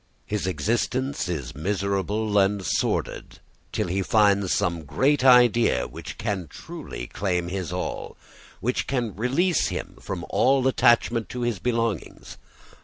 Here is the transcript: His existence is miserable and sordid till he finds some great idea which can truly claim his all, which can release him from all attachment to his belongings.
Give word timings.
His 0.25 0.47
existence 0.47 1.29
is 1.29 1.53
miserable 1.53 2.35
and 2.39 2.65
sordid 2.65 3.37
till 3.71 3.87
he 3.87 4.01
finds 4.01 4.51
some 4.51 4.83
great 4.83 5.23
idea 5.23 5.87
which 5.87 6.17
can 6.17 6.47
truly 6.47 7.05
claim 7.05 7.49
his 7.49 7.71
all, 7.71 8.17
which 8.61 8.87
can 8.87 9.15
release 9.15 9.67
him 9.67 9.99
from 10.01 10.25
all 10.31 10.65
attachment 10.67 11.29
to 11.29 11.41
his 11.43 11.59
belongings. 11.59 12.37